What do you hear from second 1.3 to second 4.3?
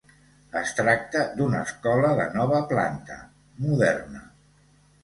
d'una escola de nova planta, moderna.